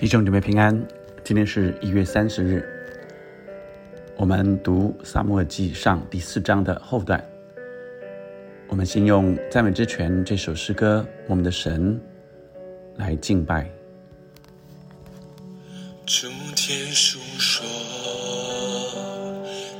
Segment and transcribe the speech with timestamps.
[0.00, 0.74] 弟兄姊妹平安，
[1.22, 2.64] 今天是一月三十日，
[4.16, 7.22] 我们读撒母耳记上第四章的后段。
[8.66, 12.00] 我们先用赞美之泉这首诗歌，我们的神
[12.96, 13.70] 来敬拜。
[16.06, 17.62] 诸天述说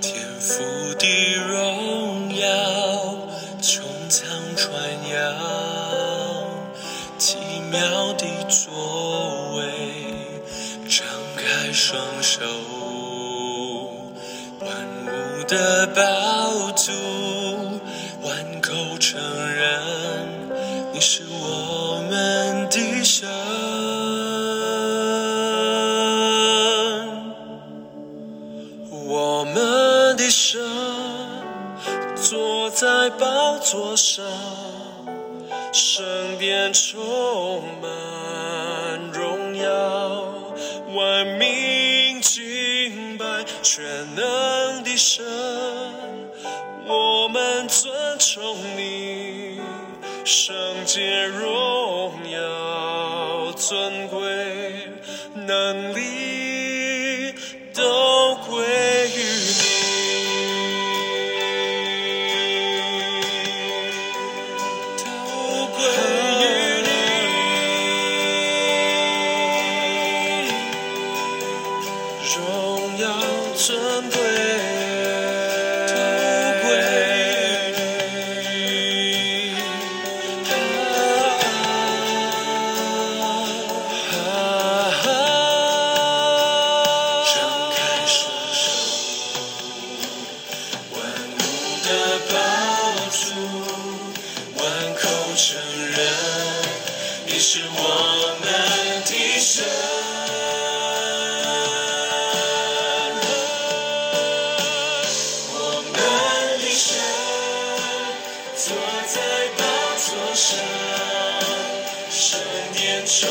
[0.03, 0.63] 天父
[0.99, 1.07] 的
[1.49, 2.47] 荣耀，
[3.63, 3.81] 穹
[4.11, 4.71] 苍传
[5.15, 5.35] 扬
[7.17, 7.39] 奇
[7.73, 8.71] 妙的作，
[11.83, 12.45] 双手，
[14.61, 14.69] 万
[15.07, 16.93] 物的宝足，
[18.23, 19.19] 万口承
[19.51, 19.81] 认
[20.93, 23.27] 你是我们的神。
[29.09, 30.61] 我们的神
[32.15, 34.23] 坐在宝座上，
[35.73, 36.05] 圣
[36.39, 37.63] 殿充
[43.63, 45.25] 全能的神。
[46.87, 49.61] 我们尊崇你，
[50.25, 54.89] 圣洁荣耀尊贵
[55.35, 56.20] 能力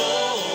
[0.10, 0.49] 殿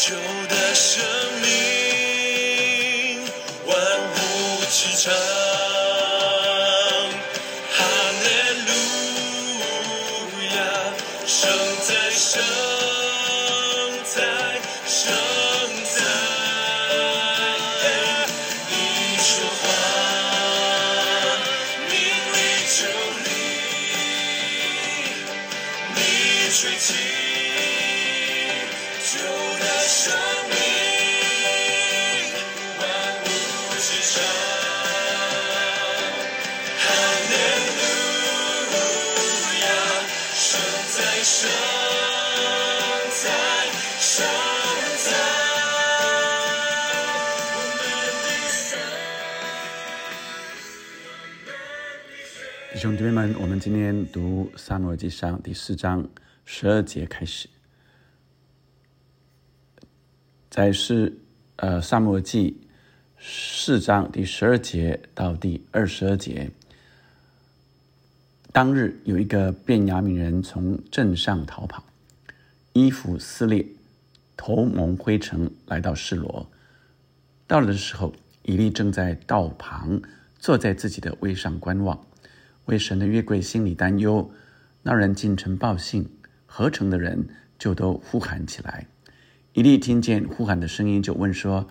[0.00, 0.16] 旧
[0.48, 0.59] 的
[41.40, 41.46] 弟
[52.78, 56.06] 兄姊妹们，我们今天读撒母耳记上第四章
[56.44, 57.48] 十二节开始，
[60.50, 61.16] 在是
[61.56, 62.60] 呃撒摩记
[63.18, 66.50] 四章第十二节到第二十二节。
[68.52, 71.84] 当日有一个便雅悯人从镇上逃跑，
[72.72, 73.64] 衣服撕裂，
[74.36, 76.50] 头蒙灰尘，来到示罗。
[77.46, 78.12] 到了的时候，
[78.42, 80.02] 以利正在道旁
[80.40, 82.04] 坐在自己的位上观望，
[82.64, 84.28] 为神的约柜心里担忧。
[84.82, 86.08] 那人进城报信，
[86.44, 88.88] 合城的人就都呼喊起来。
[89.52, 91.68] 以利听见呼喊的声音，就问说：“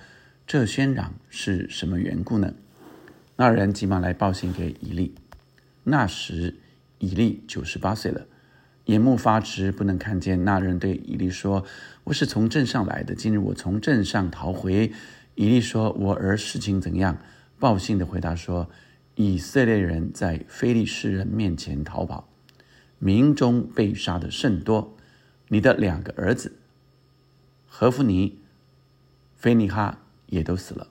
[0.47, 2.53] 这喧嚷是什么缘故呢？”
[3.35, 5.13] 那人急忙来报信给以利。
[5.83, 6.55] 那时
[6.99, 8.27] 以利九十八岁了，
[8.85, 10.43] 眼目发直，不能看见。
[10.45, 11.65] 那人对以利说
[12.05, 14.91] ：“我是从镇上来的，今日我从镇上逃回。”
[15.35, 17.17] 以利说：“我儿事情怎样？”
[17.57, 18.69] 报信的回答说
[19.15, 22.27] ：“以色列人在非利士人面前逃跑，
[22.99, 24.95] 民中被杀的甚多。
[25.47, 26.57] 你的两个儿子
[27.67, 28.39] 何弗尼、
[29.35, 30.89] 菲尼哈也都死了，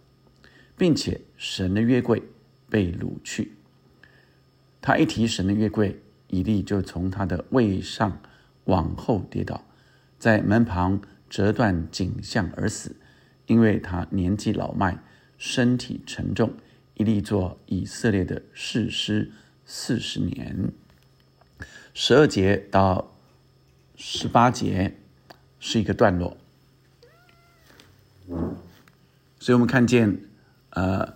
[0.76, 2.22] 并且神的约柜
[2.70, 3.52] 被掳去。
[4.80, 8.20] 他一提神的月柜，以利就从他的位上
[8.64, 9.64] 往后跌倒，
[10.18, 12.96] 在门旁折断颈项而死，
[13.46, 14.98] 因为他年纪老迈，
[15.36, 16.52] 身体沉重。
[16.94, 19.30] 以利做以色列的士师
[19.64, 20.72] 四十年。
[21.94, 23.12] 十二节到
[23.94, 24.96] 十八节
[25.60, 26.36] 是一个段落，
[29.38, 30.18] 所以我们看见，
[30.70, 31.14] 呃，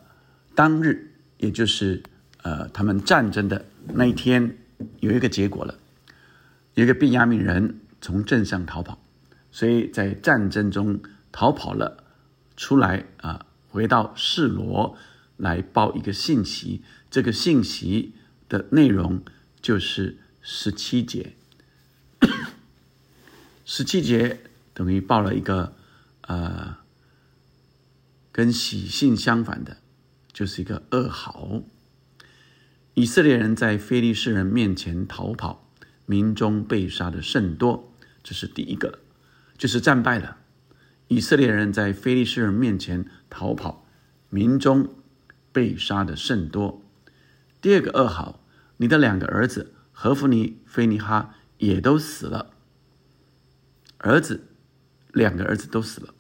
[0.55, 2.03] 当日也就是
[2.43, 4.59] 呃他们战争的那一天，
[5.01, 5.79] 有一个结果了，
[6.75, 8.99] 有一个便雅悯人从镇上逃跑，
[9.51, 11.01] 所以在战争中
[11.33, 12.05] 逃跑了
[12.57, 14.97] 出来啊，回到示罗。
[15.39, 18.13] 来报一个信息，这个信息
[18.49, 19.25] 的内容
[19.61, 21.33] 就是十七节。
[23.65, 24.39] 十七节
[24.73, 25.73] 等于报了一个
[26.29, 26.77] 呃，
[28.31, 29.79] 跟喜信相反的，
[30.33, 31.63] 就是一个噩耗。
[32.95, 35.69] 以色列人在非利士人面前逃跑，
[36.07, 37.93] 民中被杀的甚多，
[38.23, 38.99] 这是第一个，
[39.57, 40.39] 就是战败了。
[41.09, 43.87] 以色列人在非利士人面前逃跑，
[44.29, 44.89] 民中。
[45.55, 46.83] 被杀的甚多。
[47.61, 48.43] 第二个噩耗，
[48.79, 52.55] 你的两个儿子何弗尼、菲尼哈也都死了。
[53.99, 54.45] 儿子，
[55.13, 56.15] 两个儿子都死了。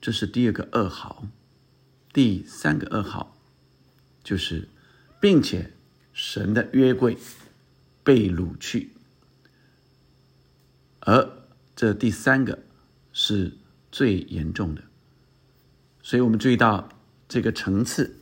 [0.00, 1.28] 这是第二个噩耗。
[2.12, 3.36] 第三个噩耗，
[4.24, 4.66] 就是，
[5.20, 5.70] 并且
[6.12, 7.16] 神的约柜
[8.02, 8.90] 被掳去。
[11.00, 11.30] 而
[11.76, 12.58] 这第三个
[13.12, 13.52] 是
[13.92, 14.82] 最严重的。
[16.02, 16.88] 所以我们注意到。
[17.32, 18.16] 这个层次，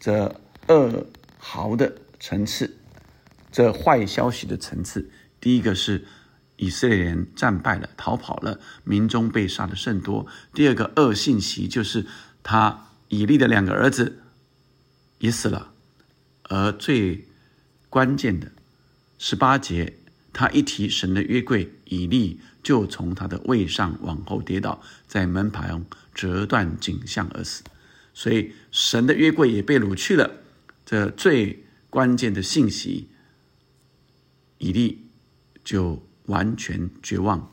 [0.00, 0.34] 这
[0.66, 1.06] 二
[1.36, 2.78] 毫的层次，
[3.52, 6.06] 这坏消息的层次，第一个是
[6.56, 10.26] 以色列人战败了，逃跑了，民众被杀的甚多。
[10.54, 12.06] 第二个恶信息就是
[12.42, 14.22] 他以利的两个儿子
[15.18, 15.74] 也死了，
[16.48, 17.24] 而最
[17.90, 18.52] 关键的
[19.18, 19.94] 十八节，
[20.32, 25.84] 他一提神的约柜，以利就从他的位上往后跌倒，在门旁
[26.14, 27.64] 折断颈项而死。
[28.14, 30.30] 所以神的约柜也被掳去了，
[30.84, 33.08] 这最关键的信息，
[34.58, 35.06] 以利
[35.64, 37.52] 就完全绝望，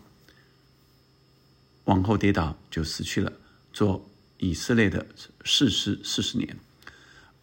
[1.85, 3.33] 往后跌倒就死去了，
[3.73, 5.05] 做以色列的
[5.43, 6.57] 士师四十年。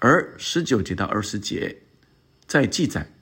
[0.01, 1.83] 而十九节到二十节
[2.47, 3.13] 在记载，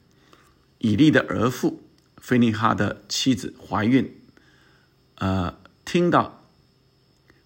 [0.79, 1.83] 以利的儿妇
[2.17, 4.13] 菲尼哈的妻子怀孕，
[5.17, 6.37] 呃，听到。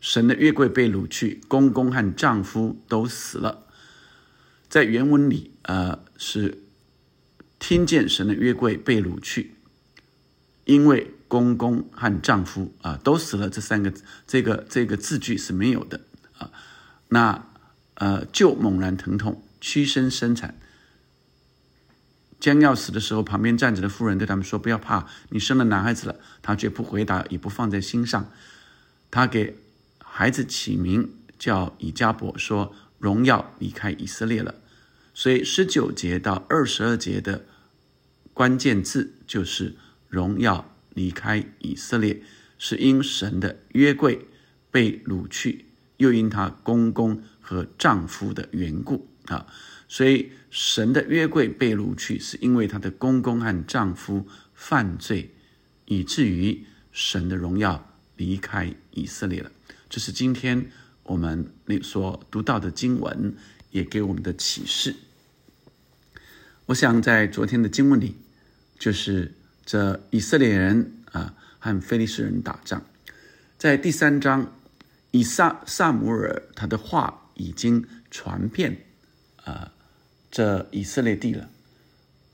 [0.00, 3.68] 神的约柜被掳去，公公和丈夫都死了。
[4.68, 6.58] 在原文里，呃，是
[7.60, 9.54] 听见神的约柜被掳去，
[10.64, 13.48] 因为公公和丈夫啊都死了。
[13.48, 13.94] 这三个
[14.26, 16.00] 这个这个字句是没有的
[16.36, 16.50] 啊。
[17.10, 17.51] 那
[17.94, 20.58] 呃，就猛然疼痛，屈身生产，
[22.40, 28.30] 将要死的时候，旁边站着的妇人对他们说：“不要怕，你生了男孩子了。”他却不回答，也不放在心上。
[29.10, 29.58] 他给。
[30.14, 34.56] 孩子起名叫以加伯，说荣耀离开以色列了。
[35.14, 37.46] 所以十九节到二十二节的
[38.34, 39.74] 关键字就是
[40.10, 42.22] 荣耀离开以色列，
[42.58, 44.28] 是因神的约柜
[44.70, 45.64] 被掳去，
[46.02, 49.46] 又因她公公和丈夫的缘故啊。
[49.88, 55.30] 所以神的约柜被掳去，是因为她的公公和丈夫犯罪，
[55.86, 59.50] 以至于神的荣耀离开以色列了。
[59.88, 60.70] 这是今天
[61.02, 63.34] 我们那所读到的经文，
[63.70, 64.96] 也给我们的启示。
[66.66, 68.16] 我想在昨天的经文里，
[68.78, 69.34] 就是
[69.66, 72.82] 这以色列人啊和非利士人打仗，
[73.58, 74.54] 在第三章，
[75.12, 78.84] 以撒萨姆尔他的话已经传遍
[79.44, 79.72] 啊
[80.30, 81.48] 这以色列地了。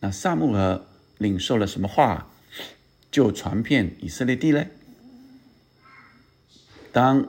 [0.01, 0.81] 那萨姆尔
[1.19, 2.31] 领受了什么话，
[3.11, 4.71] 就传遍以色列地嘞？
[6.93, 7.27] 当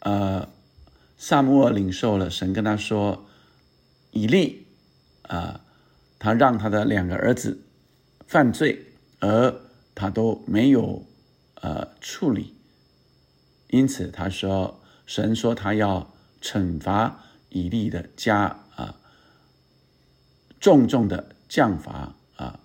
[0.00, 0.48] 呃，
[1.18, 3.26] 萨姆尔领受了神跟他说，
[4.12, 4.66] 以利
[5.22, 5.60] 啊，
[6.18, 7.60] 他让他的两个儿子
[8.26, 8.86] 犯罪，
[9.20, 9.60] 而
[9.94, 11.04] 他都没有
[11.56, 12.54] 呃处理，
[13.68, 18.96] 因此他说，神说他要惩罚以利的家啊，
[20.60, 22.58] 重重的降罚啊，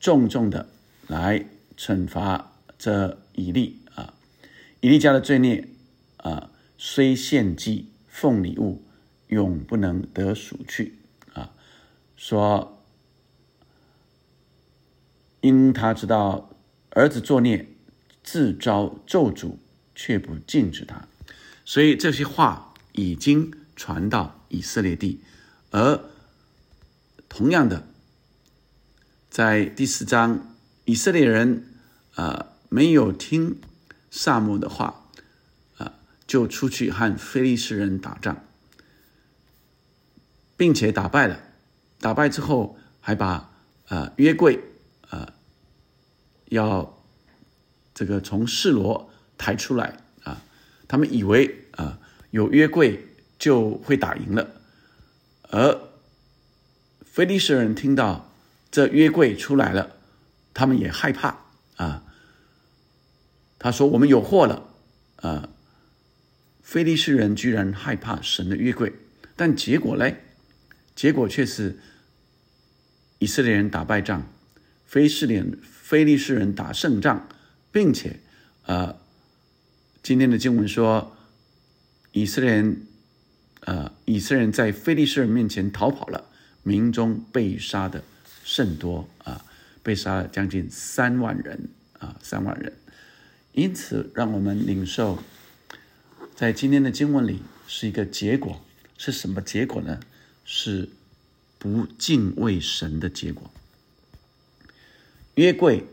[0.00, 0.68] 重重的
[1.06, 1.44] 来
[1.76, 4.14] 惩罚这以利啊。
[4.80, 5.68] 以利家的罪孽
[6.16, 8.82] 啊，虽献祭奉礼物，
[9.28, 10.98] 永不能得赎去
[11.34, 11.52] 啊。
[12.16, 12.82] 说，
[15.42, 16.50] 因他知道
[16.90, 17.68] 儿子作孽，
[18.22, 19.56] 自招咒诅，
[20.02, 21.06] 却不禁止他，
[21.62, 25.20] 所以这些话已经传到以色列地，
[25.70, 26.00] 而
[27.28, 27.86] 同样的，
[29.28, 31.66] 在第四章，以色列人
[32.14, 33.60] 啊没有听
[34.10, 35.04] 萨姆的话
[35.76, 35.92] 啊，
[36.26, 38.42] 就出去和非利士人打仗，
[40.56, 41.38] 并且打败了。
[41.98, 43.52] 打败之后，还把
[43.88, 44.60] 啊约柜
[45.10, 45.34] 啊
[46.46, 46.98] 要
[47.92, 49.09] 这个从示罗
[49.40, 50.42] 抬出来啊，
[50.86, 51.98] 他们以为啊
[52.30, 53.06] 有约柜
[53.38, 54.50] 就会打赢了，
[55.48, 55.80] 而
[57.06, 58.30] 菲利士人听到
[58.70, 59.96] 这约柜出来了，
[60.52, 61.38] 他们也害怕
[61.76, 62.04] 啊。
[63.58, 64.68] 他说：“我们有祸了。”
[65.16, 65.48] 啊，
[66.62, 68.92] 菲利士人居然害怕神的约柜，
[69.36, 70.22] 但结果嘞？
[70.94, 71.80] 结果却是。
[73.22, 74.26] 以色列人打败仗，
[74.86, 77.28] 非士连非利士人打胜仗，
[77.70, 78.18] 并且，
[78.64, 78.96] 呃，
[80.02, 81.16] 今天的经文说，
[82.12, 82.82] 以色列人，
[83.60, 86.30] 呃，以色列人在非利士人面前逃跑了，
[86.62, 88.02] 民中被杀的
[88.44, 89.44] 甚多啊，
[89.82, 92.72] 被杀了将近三万人啊，三万人。
[93.52, 95.18] 因此，让我们领受，
[96.34, 98.64] 在今天的经文里是一个结果，
[98.96, 100.00] 是什么结果呢？
[100.44, 100.88] 是。
[101.62, 103.50] 不敬畏神的结果。
[105.34, 105.84] 约柜，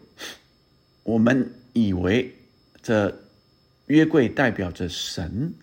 [1.04, 2.38] 我们以为
[2.82, 3.20] 这
[3.88, 5.54] 约柜代表着神，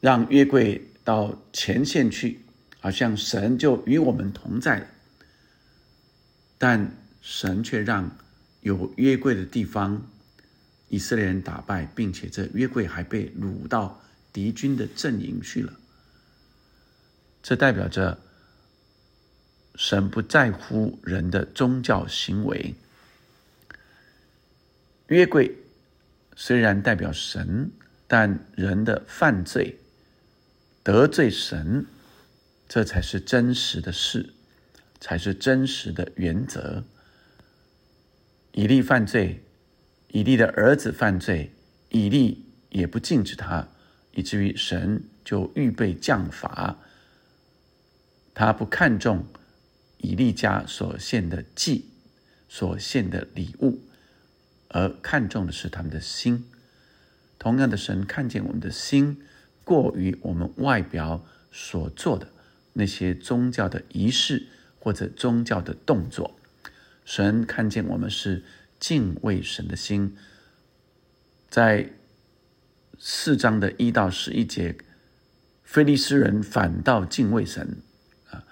[0.00, 2.40] 让约柜到前线去，
[2.80, 4.86] 好像神就与我们同在了。
[6.56, 8.16] 但神却让
[8.62, 10.06] 有约柜的地方，
[10.88, 14.00] 以色列人打败，并且这约柜还被掳到
[14.32, 15.72] 敌军的阵营去了。
[17.42, 18.18] 这代表着。
[19.80, 22.74] 神不在乎人的宗教行为。
[25.06, 25.54] 约柜
[26.40, 27.72] 虽然代表神，
[28.06, 29.76] 但人的犯罪
[30.84, 31.84] 得罪神，
[32.68, 34.32] 这才是真实的事，
[35.00, 36.84] 才是真实的原则。
[38.52, 39.42] 以利犯罪，
[40.12, 41.50] 以利的儿子犯罪，
[41.88, 43.66] 以利也不禁止他，
[44.12, 46.78] 以至于神就预备降罚。
[48.32, 49.26] 他不看重。
[50.00, 51.86] 以利家所献的祭，
[52.48, 53.80] 所献的礼物，
[54.68, 56.44] 而看重的是他们的心。
[57.38, 59.22] 同样的，神看见我们的心
[59.64, 62.28] 过于我们外表所做的
[62.72, 64.46] 那些宗教的仪式
[64.78, 66.34] 或者宗教的动作。
[67.04, 68.44] 神看见我们是
[68.78, 70.16] 敬畏神的心。
[71.48, 71.90] 在
[72.98, 74.76] 四章的一到十一节，
[75.62, 77.78] 菲利斯人反倒敬畏神
[78.30, 78.44] 啊。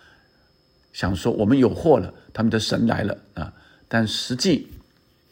[0.93, 3.53] 想说我们有祸了，他们的神来了啊！
[3.89, 4.69] 但实际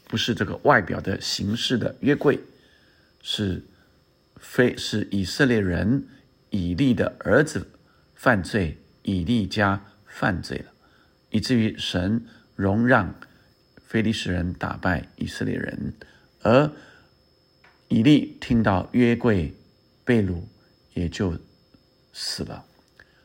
[0.07, 2.39] 不是这个外表的形式的约柜，
[3.23, 3.63] 是
[4.37, 6.07] 非是以色列人
[6.51, 7.67] 以利的儿子
[8.15, 10.73] 犯罪，以利家犯罪了，
[11.31, 13.15] 以至于神容让
[13.87, 15.95] 非利士人打败以色列人，
[16.43, 16.71] 而
[17.89, 19.55] 以利听到约柜
[20.05, 20.43] 被掳，
[20.93, 21.39] 也就
[22.13, 22.65] 死了，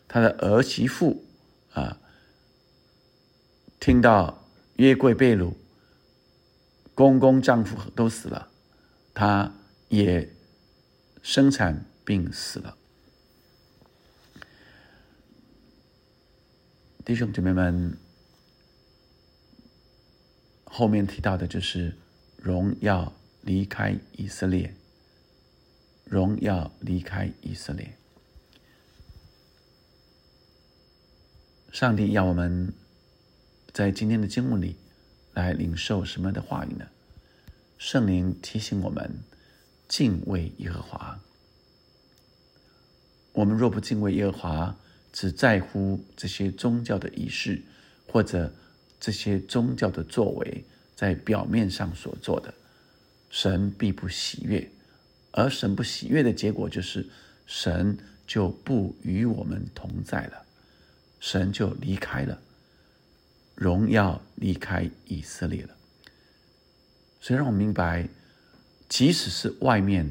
[0.08, 1.26] 他的儿媳妇
[1.74, 1.98] 啊。
[3.80, 4.46] 听到
[4.76, 5.54] 约柜被掳，
[7.00, 8.50] 公公丈夫都死了，
[9.14, 9.54] 她
[9.88, 10.34] 也
[11.24, 12.76] 生产病死了。
[17.06, 17.98] 弟兄姐妹们，
[20.66, 21.96] 后面提到的就是
[22.36, 23.14] 荣耀
[23.44, 24.76] 离开以色列，
[26.04, 27.94] 荣耀离开以色列，
[31.72, 32.74] 上帝要我们。
[33.72, 34.76] 在今天的经文里，
[35.34, 36.86] 来领受什么的话语呢？
[37.78, 39.20] 圣灵提醒我们
[39.88, 41.20] 敬畏耶和华。
[43.32, 44.76] 我们若不敬畏耶和华，
[45.14, 47.62] 只在乎这些宗教的仪式
[48.08, 48.54] 或者
[49.00, 52.54] 这些宗教的作为，在表面上所做的，
[53.30, 54.70] 神必不喜悦。
[55.32, 57.08] 而神不喜悦的结果，就是
[57.46, 60.44] 神就不与我们同在了，
[61.20, 62.42] 神就离开了。
[63.60, 65.70] 荣耀离开以色列了，
[67.20, 68.08] 所以让我明白，
[68.88, 70.10] 即使是外面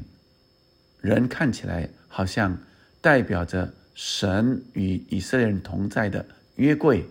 [1.01, 2.55] 人看起来好像
[3.01, 6.23] 代表着神与以色列人同在的
[6.57, 7.03] 约柜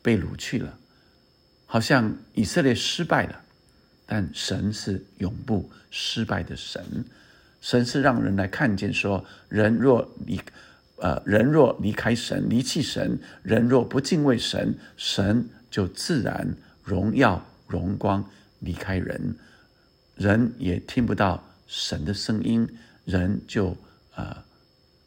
[0.00, 0.78] 被掳去了，
[1.66, 3.38] 好像以色列失败了，
[4.06, 6.82] 但神是永不失败的神，
[7.60, 10.40] 神是让人来看见说，人若离，
[10.96, 15.46] 呃，人若离开神，离弃神，人若不敬畏神，神。
[15.76, 18.30] 就自然荣耀荣光
[18.60, 19.36] 离开人，
[20.14, 22.66] 人也听不到神的声音，
[23.04, 23.76] 人就
[24.14, 24.46] 啊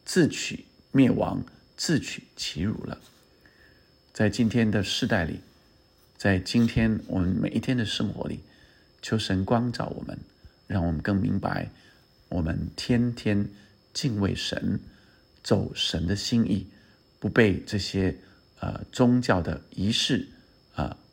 [0.06, 1.44] 自取灭亡，
[1.76, 3.00] 自取其辱了。
[4.14, 5.40] 在今天的世代里，
[6.16, 8.42] 在今天我们每一天的生活里，
[9.02, 10.20] 求神光照我们，
[10.68, 11.72] 让我们更明白，
[12.28, 13.50] 我们天天
[13.92, 14.80] 敬畏神，
[15.42, 16.68] 走神的心意，
[17.20, 18.18] 不被这些
[18.60, 20.28] 呃宗教的仪式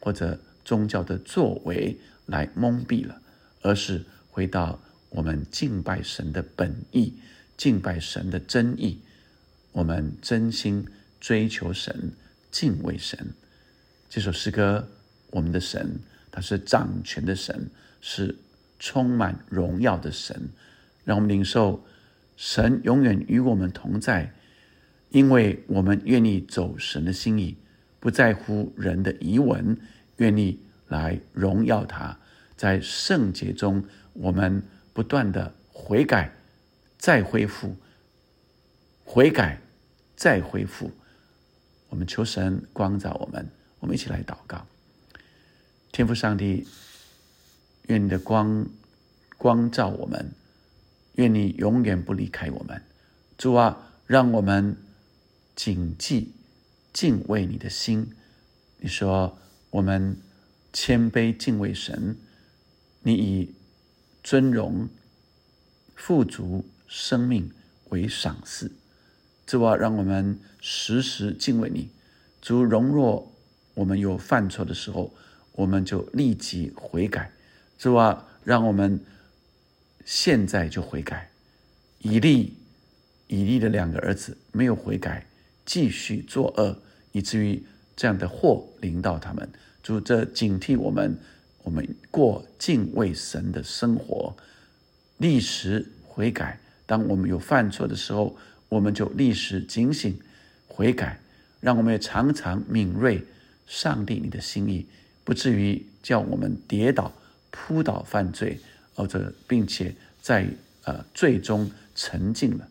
[0.06, 3.20] 或者宗教的作为来蒙蔽了，
[3.62, 4.78] 而是回到
[5.10, 7.14] 我们敬拜神的本意，
[7.56, 9.00] 敬拜神的真意，
[9.72, 10.86] 我们真心
[11.18, 12.12] 追求神。
[12.52, 13.34] 敬畏神，
[14.08, 14.88] 这首诗歌，
[15.30, 15.98] 我们的神，
[16.30, 17.68] 他是掌权的神，
[18.00, 18.36] 是
[18.78, 20.50] 充满荣耀的神，
[21.04, 21.84] 让我们领受
[22.36, 24.32] 神永远与我们同在，
[25.10, 27.56] 因为我们愿意走神的心意，
[27.98, 29.78] 不在乎人的疑问，
[30.16, 32.18] 愿意来荣耀他，
[32.56, 34.62] 在圣洁中，我们
[34.92, 36.32] 不断的悔改，
[36.98, 37.76] 再恢复，
[39.04, 39.60] 悔改，
[40.14, 40.90] 再恢复。
[41.88, 43.48] 我们求神光照我们，
[43.80, 44.66] 我们一起来祷告。
[45.92, 46.66] 天父上帝，
[47.86, 48.66] 愿你的光
[49.38, 50.32] 光照我们，
[51.14, 52.82] 愿你永远不离开我们。
[53.38, 54.76] 主啊，让我们
[55.54, 56.32] 谨记
[56.96, 58.10] 敬畏你的心。
[58.78, 59.36] 你说
[59.68, 60.16] 我们
[60.72, 62.16] 谦卑敬畏神，
[63.02, 63.54] 你以
[64.24, 64.88] 尊荣、
[65.94, 67.52] 富足、生命
[67.90, 68.72] 为赏赐。
[69.46, 71.90] 主啊，让我们时时敬畏你。
[72.40, 73.30] 主容若
[73.74, 75.12] 我们有犯错的时候，
[75.52, 77.30] 我们就立即悔改。
[77.78, 78.98] 主啊，让我们
[80.06, 81.30] 现在就悔改。
[81.98, 82.54] 以利、
[83.26, 85.26] 以利的两个儿子没有悔改，
[85.66, 86.80] 继续作恶，
[87.12, 87.62] 以至于
[87.94, 89.46] 这样的祸临到他们。
[89.82, 91.18] 主，这警惕我们，
[91.64, 94.34] 我们过敬畏神的生活，
[95.18, 96.58] 立时悔改。
[96.86, 98.38] 当我们有犯错的时候。
[98.68, 100.18] 我们就立时警醒
[100.66, 101.20] 悔改，
[101.60, 103.24] 让我们也常常敏锐
[103.64, 104.84] 上帝你的心意，
[105.22, 107.12] 不至于叫我们跌倒
[107.52, 108.58] 扑倒犯罪，
[108.92, 110.48] 或者并且在
[110.82, 112.68] 呃最终沉浸了。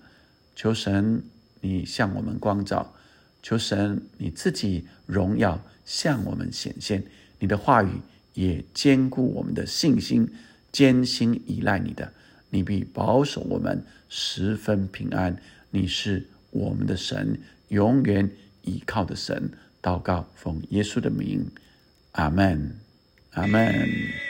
[0.54, 1.24] 求神
[1.66, 2.94] 你向我们光照，
[3.42, 7.04] 求神你自己荣耀向我们显现，
[7.40, 7.90] 你的话语
[8.36, 10.30] 也坚固我们的信心，
[10.72, 12.14] 艰辛依赖你的，
[12.52, 15.36] 你必保守我们十分平安。
[15.72, 18.30] 你是我们的神，永远
[18.62, 19.50] 依靠的神。
[19.82, 21.50] 祷告，奉耶稣的名，
[22.12, 22.76] 阿门，
[23.32, 23.66] 阿门。
[23.66, 24.25] 阿门，阿门。